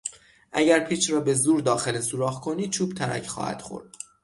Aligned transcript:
اگر 0.51 0.79
پیچ 0.87 1.09
را 1.11 1.19
به 1.19 1.33
زور 1.33 1.61
داخل 1.61 2.01
سوراخ 2.01 2.39
کنی 2.39 2.69
چوب 2.69 2.93
ترک 2.93 3.27
خواهد 3.27 3.61
خورد. 3.61 3.95